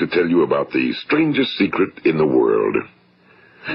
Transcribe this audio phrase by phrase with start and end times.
[0.00, 2.74] to tell you about the strangest secret in the world.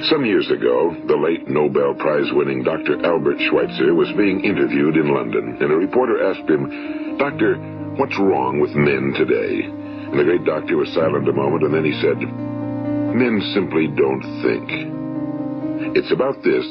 [0.09, 3.05] Some years ago, the late Nobel Prize winning Dr.
[3.05, 7.55] Albert Schweitzer was being interviewed in London, and a reporter asked him, Doctor,
[8.01, 9.69] what's wrong with men today?
[9.69, 14.25] And the great doctor was silent a moment, and then he said, Men simply don't
[14.41, 15.95] think.
[15.95, 16.65] It's about this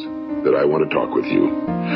[0.45, 1.49] that I want to talk with you.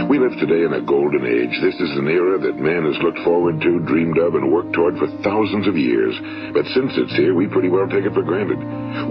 [0.09, 1.53] We live today in a golden age.
[1.61, 4.97] This is an era that man has looked forward to, dreamed of, and worked toward
[4.97, 6.17] for thousands of years.
[6.57, 8.61] But since it's here, we pretty well take it for granted.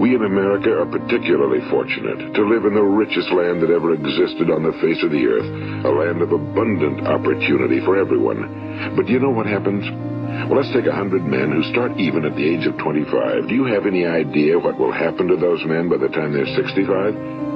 [0.02, 4.50] We in America are particularly fortunate to live in the richest land that ever existed
[4.50, 5.50] on the face of the earth,
[5.86, 8.94] a land of abundant opportunity for everyone.
[8.98, 9.86] But do you know what happens?
[10.50, 13.48] Well, let's take a hundred men who start even at the age of 25.
[13.48, 16.54] Do you have any idea what will happen to those men by the time they're
[16.54, 17.47] 65?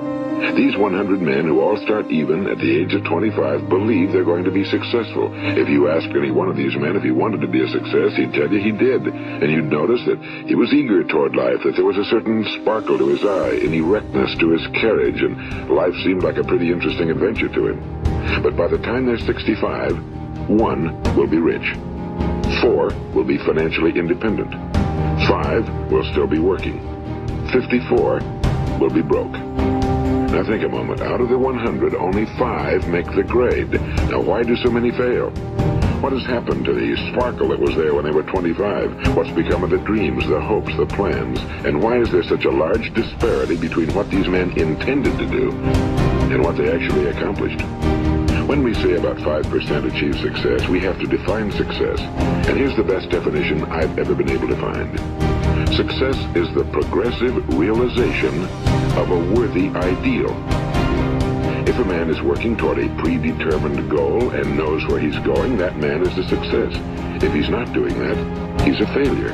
[0.51, 4.43] These 100 men who all start even at the age of 25 believe they're going
[4.43, 5.31] to be successful.
[5.33, 8.17] If you ask any one of these men if he wanted to be a success,
[8.17, 9.07] he'd tell you he did.
[9.07, 10.19] And you'd notice that
[10.49, 13.73] he was eager toward life, that there was a certain sparkle to his eye, an
[13.73, 18.43] erectness to his carriage, and life seemed like a pretty interesting adventure to him.
[18.43, 19.97] But by the time they're 65,
[20.51, 21.77] one will be rich.
[22.61, 24.51] Four will be financially independent.
[25.31, 26.83] Five will still be working.
[27.53, 28.21] 54
[28.81, 29.72] will be broke.
[30.33, 31.03] Now think a moment.
[31.03, 33.71] Out of the 100, only five make the grade.
[34.09, 35.29] Now why do so many fail?
[36.01, 39.15] What has happened to the sparkle that was there when they were 25?
[39.15, 41.39] What's become of the dreams, the hopes, the plans?
[41.67, 45.53] And why is there such a large disparity between what these men intended to do
[46.33, 47.61] and what they actually accomplished?
[48.49, 52.01] When we say about 5% achieve success, we have to define success.
[52.49, 54.99] And here's the best definition I've ever been able to find.
[55.77, 58.49] Success is the progressive realization
[58.97, 60.31] of a worthy ideal.
[61.67, 65.77] If a man is working toward a predetermined goal and knows where he's going, that
[65.77, 66.73] man is a success.
[67.23, 69.33] If he's not doing that, he's a failure.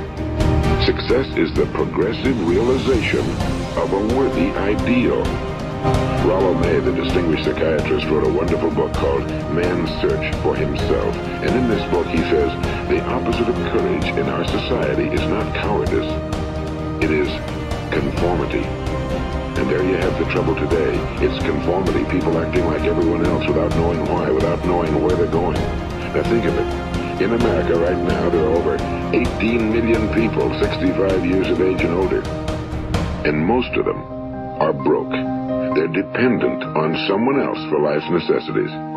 [0.84, 3.24] Success is the progressive realization
[3.76, 5.24] of a worthy ideal.
[6.26, 11.14] Rollo May, the distinguished psychiatrist, wrote a wonderful book called Man's Search for Himself.
[11.16, 12.52] And in this book he says,
[12.88, 16.12] the opposite of courage in our society is not cowardice,
[17.02, 17.28] it is
[17.92, 18.66] conformity.
[19.58, 20.94] And there you have the trouble today.
[21.18, 25.58] It's conformity, people acting like everyone else without knowing why, without knowing where they're going.
[26.14, 27.20] Now think of it.
[27.20, 28.74] In America right now, there are over
[29.12, 32.22] 18 million people 65 years of age and older.
[33.26, 33.98] And most of them
[34.62, 35.10] are broke.
[35.74, 38.87] They're dependent on someone else for life's necessities.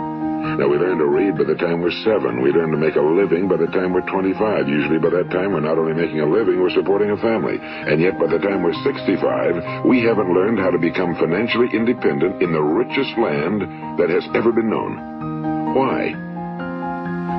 [0.42, 2.42] Now, we learn to read by the time we're seven.
[2.42, 4.68] We learn to make a living by the time we're 25.
[4.68, 7.62] Usually by that time, we're not only making a living, we're supporting a family.
[7.62, 12.42] And yet by the time we're 65, we haven't learned how to become financially independent
[12.42, 13.62] in the richest land
[14.02, 15.78] that has ever been known.
[15.78, 16.18] Why?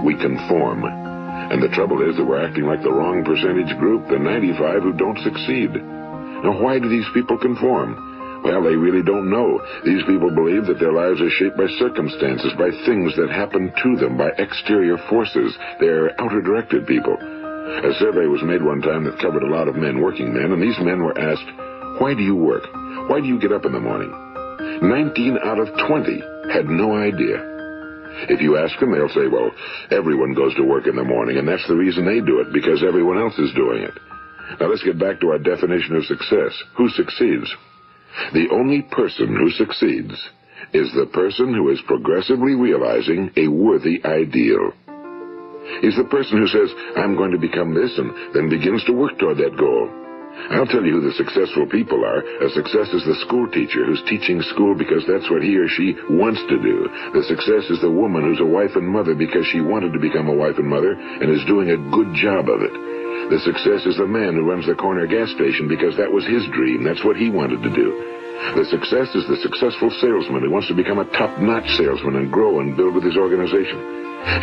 [0.07, 0.87] We conform.
[0.87, 4.93] And the trouble is that we're acting like the wrong percentage group, the 95 who
[4.95, 5.75] don't succeed.
[5.75, 8.12] Now, why do these people conform?
[8.45, 9.63] Well, they really don't know.
[9.85, 13.97] These people believe that their lives are shaped by circumstances, by things that happen to
[13.97, 15.57] them, by exterior forces.
[15.79, 17.15] They're outer-directed people.
[17.15, 20.61] A survey was made one time that covered a lot of men, working men, and
[20.61, 21.47] these men were asked,
[22.03, 22.67] why do you work?
[23.09, 24.11] Why do you get up in the morning?
[24.83, 26.23] 19 out of 20
[26.53, 27.39] had no idea.
[28.29, 29.51] If you ask them, they'll say, well,
[29.91, 32.83] everyone goes to work in the morning, and that's the reason they do it, because
[32.83, 33.95] everyone else is doing it.
[34.59, 36.53] Now let's get back to our definition of success.
[36.77, 37.49] Who succeeds?
[38.33, 40.13] The only person who succeeds
[40.73, 44.73] is the person who is progressively realizing a worthy ideal.
[45.81, 49.19] He's the person who says, I'm going to become this, and then begins to work
[49.19, 49.89] toward that goal.
[50.51, 52.25] I'll tell you who the successful people are.
[52.43, 55.95] A success is the school teacher who's teaching school because that's what he or she
[56.09, 56.89] wants to do.
[57.13, 60.29] The success is the woman who's a wife and mother because she wanted to become
[60.29, 62.73] a wife and mother and is doing a good job of it.
[63.33, 66.45] The success is the man who runs the corner gas station because that was his
[66.53, 66.85] dream.
[66.85, 67.89] That's what he wanted to do.
[68.61, 72.61] The success is the successful salesman who wants to become a top-notch salesman and grow
[72.61, 73.81] and build with his organization.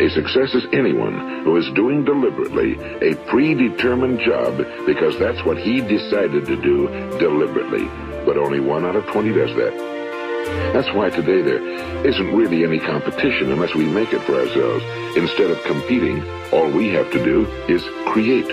[0.02, 5.80] A success is anyone who is doing deliberately a predetermined job because that's what he
[5.80, 6.88] decided to do
[7.22, 7.86] deliberately.
[8.26, 10.72] But only one out of 20 does that.
[10.74, 11.62] That's why today there
[12.04, 14.82] isn't really any competition unless we make it for ourselves.
[15.16, 18.50] Instead of competing, all we have to do is create.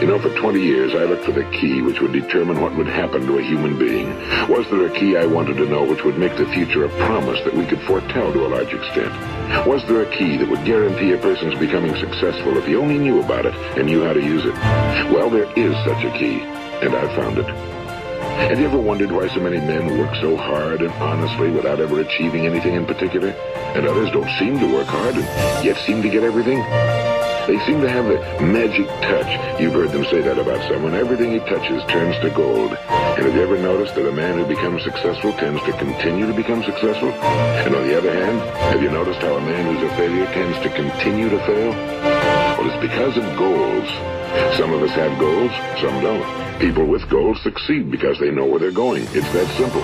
[0.00, 2.86] You know, for 20 years, I looked for the key which would determine what would
[2.86, 4.08] happen to a human being.
[4.48, 7.38] Was there a key I wanted to know which would make the future a promise
[7.44, 9.12] that we could foretell to a large extent?
[9.66, 13.20] Was there a key that would guarantee a person's becoming successful if he only knew
[13.20, 14.54] about it and knew how to use it?
[15.12, 16.40] Well, there is such a key,
[16.80, 17.46] and I found it.
[18.48, 22.00] Have you ever wondered why so many men work so hard and honestly without ever
[22.00, 23.32] achieving anything in particular?
[23.76, 25.24] And others don't seem to work hard and
[25.62, 26.58] yet seem to get everything?
[27.46, 29.60] They seem to have the magic touch.
[29.60, 30.94] You've heard them say that about someone.
[30.94, 32.72] Everything he touches turns to gold.
[32.72, 36.34] And have you ever noticed that a man who becomes successful tends to continue to
[36.34, 37.10] become successful?
[37.10, 38.40] And on the other hand,
[38.72, 41.70] have you noticed how a man who's a failure tends to continue to fail?
[41.70, 43.88] Well, it's because of goals.
[44.56, 45.50] Some of us have goals,
[45.80, 46.49] some don't.
[46.60, 49.04] People with goals succeed because they know where they're going.
[49.16, 49.80] It's that simple.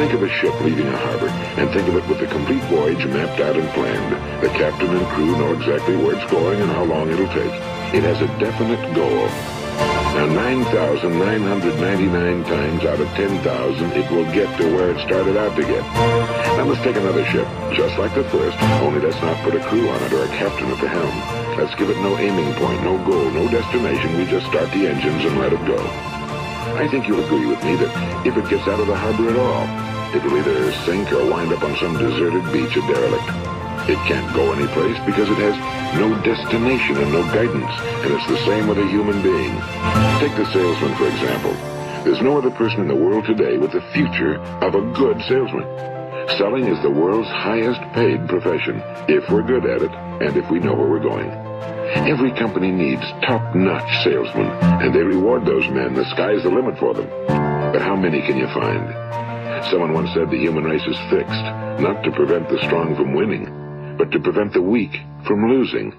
[0.00, 3.04] Think of a ship leaving a harbor, and think of it with the complete voyage
[3.04, 4.42] mapped out and planned.
[4.42, 7.52] The captain and crew know exactly where it's going and how long it'll take.
[7.92, 9.28] It has a definite goal.
[10.16, 15.62] Now, 9,999 times out of 10,000, it will get to where it started out to
[15.62, 15.84] get.
[16.60, 19.88] Now, let's take another ship, just like the first, only let's not put a crew
[19.88, 21.56] on it or a captain at the helm.
[21.56, 24.18] Let's give it no aiming point, no goal, no destination.
[24.18, 25.80] We just start the engines and let it go.
[26.76, 29.36] I think you'll agree with me that if it gets out of the harbor at
[29.40, 33.30] all, It'll either sink or wind up on some deserted beach, a derelict.
[33.88, 35.54] It can't go anyplace because it has
[36.00, 37.70] no destination and no guidance,
[38.02, 39.54] and it's the same with a human being.
[40.18, 41.52] Take the salesman, for example.
[42.02, 45.99] There's no other person in the world today with the future of a good salesman.
[46.38, 50.60] Selling is the world's highest paid profession, if we're good at it, and if we
[50.60, 51.28] know where we're going.
[52.06, 55.94] Every company needs top-notch salesmen, and they reward those men.
[55.94, 57.08] The sky's the limit for them.
[57.72, 58.94] But how many can you find?
[59.70, 61.44] Someone once said the human race is fixed,
[61.82, 64.96] not to prevent the strong from winning, but to prevent the weak
[65.26, 65.92] from losing.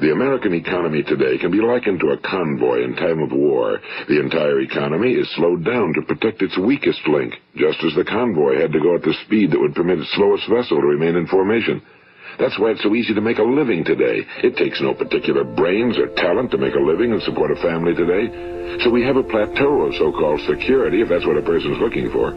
[0.00, 3.80] The American economy today can be likened to a convoy in time of war.
[4.08, 8.60] The entire economy is slowed down to protect its weakest link, just as the convoy
[8.60, 11.26] had to go at the speed that would permit its slowest vessel to remain in
[11.26, 11.82] formation.
[12.38, 14.24] That's why it's so easy to make a living today.
[14.42, 17.94] It takes no particular brains or talent to make a living and support a family
[17.94, 18.80] today.
[18.82, 22.32] So we have a plateau of so-called security, if that's what a person's looking for.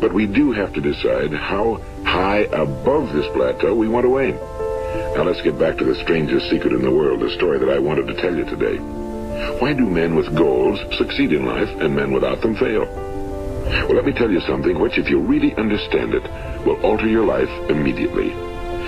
[0.00, 4.63] But we do have to decide how high above this plateau we want to aim.
[5.16, 7.78] Now let's get back to the strangest secret in the world, the story that I
[7.78, 8.78] wanted to tell you today.
[9.58, 12.86] Why do men with goals succeed in life and men without them fail?
[13.86, 16.22] Well, let me tell you something which, if you really understand it,
[16.66, 18.32] will alter your life immediately.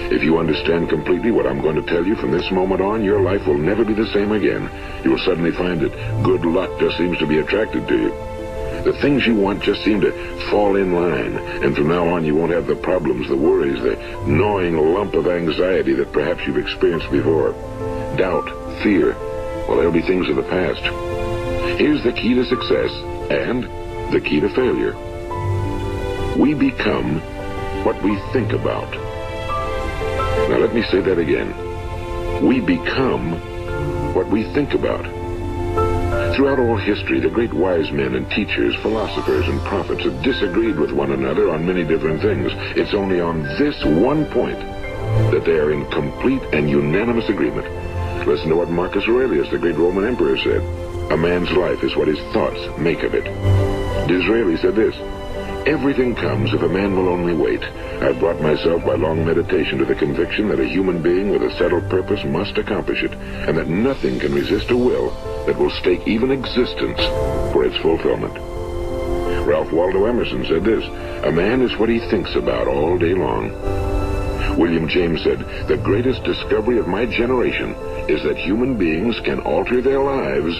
[0.08, 3.20] If you understand completely what I'm going to tell you from this moment on, your
[3.20, 4.70] life will never be the same again.
[5.02, 8.35] You will suddenly find that good luck just seems to be attracted to you.
[8.86, 10.12] The things you want just seem to
[10.48, 13.96] fall in line, and from now on you won't have the problems, the worries, the
[14.28, 17.50] gnawing lump of anxiety that perhaps you've experienced before.
[18.16, 18.46] Doubt,
[18.84, 19.14] fear,
[19.66, 20.82] well, they'll be things of the past.
[21.80, 22.92] Here's the key to success
[23.28, 23.64] and
[24.14, 24.94] the key to failure.
[26.38, 27.20] We become
[27.84, 28.92] what we think about.
[30.48, 31.50] Now let me say that again.
[32.46, 33.32] We become
[34.14, 35.15] what we think about.
[36.36, 40.92] Throughout all history, the great wise men and teachers, philosophers and prophets have disagreed with
[40.92, 42.52] one another on many different things.
[42.76, 44.58] It's only on this one point
[45.32, 47.66] that they are in complete and unanimous agreement.
[48.26, 50.60] Listen to what Marcus Aurelius, the great Roman emperor, said.
[51.10, 53.24] A man's life is what his thoughts make of it.
[54.06, 54.94] Disraeli said this,
[55.66, 57.64] Everything comes if a man will only wait.
[58.02, 61.56] I've brought myself by long meditation to the conviction that a human being with a
[61.56, 66.06] settled purpose must accomplish it, and that nothing can resist a will that will stake
[66.06, 66.98] even existence
[67.52, 68.34] for its fulfillment.
[69.46, 70.84] Ralph Waldo Emerson said this,
[71.24, 73.52] A man is what he thinks about all day long.
[74.58, 75.38] William James said,
[75.68, 77.74] The greatest discovery of my generation
[78.08, 80.56] is that human beings can alter their lives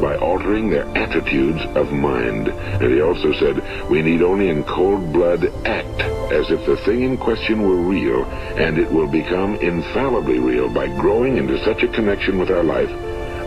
[0.00, 2.48] by altering their attitudes of mind.
[2.48, 6.00] And he also said, we need only in cold blood act
[6.32, 10.86] as if the thing in question were real, and it will become infallibly real by
[10.86, 12.90] growing into such a connection with our life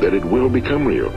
[0.05, 1.11] that it will become real.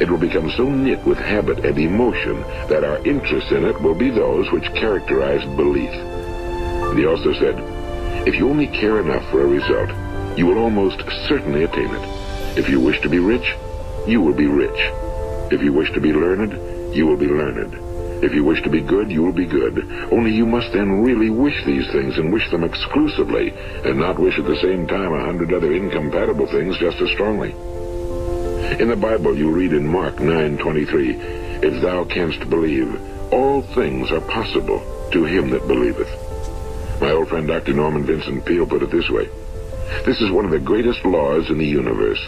[0.00, 2.40] It will become so knit with habit and emotion
[2.70, 5.92] that our interest in it will be those which characterize belief.
[5.92, 7.54] And he also said,
[8.26, 9.90] if you only care enough for a result,
[10.38, 12.58] you will almost certainly attain it.
[12.58, 13.54] If you wish to be rich,
[14.06, 14.80] you will be rich.
[15.52, 17.74] If you wish to be learned, you will be learned.
[18.24, 19.86] If you wish to be good, you will be good.
[20.10, 23.52] Only you must then really wish these things and wish them exclusively,
[23.84, 27.54] and not wish at the same time a hundred other incompatible things just as strongly.
[28.64, 31.16] In the Bible, you read in Mark 9:23,
[31.62, 32.98] If thou canst believe,
[33.30, 36.10] all things are possible to him that believeth.
[37.00, 37.72] My old friend Dr.
[37.72, 39.28] Norman Vincent Peale put it this way.
[40.06, 42.20] This is one of the greatest laws in the universe.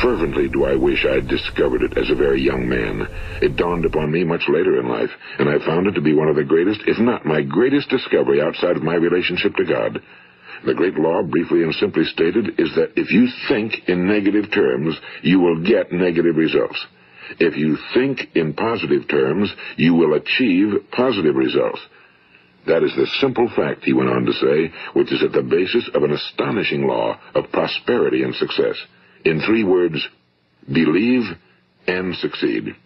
[0.00, 3.08] Fervently do I wish I had discovered it as a very young man.
[3.42, 6.28] It dawned upon me much later in life, and I found it to be one
[6.28, 10.00] of the greatest, if not my greatest discovery outside of my relationship to God.
[10.64, 14.96] The great law, briefly and simply stated, is that if you think in negative terms,
[15.22, 16.86] you will get negative results.
[17.40, 21.80] If you think in positive terms, you will achieve positive results.
[22.66, 25.88] That is the simple fact, he went on to say, which is at the basis
[25.94, 28.76] of an astonishing law of prosperity and success.
[29.24, 30.06] In three words,
[30.66, 31.24] believe
[31.88, 32.76] and succeed.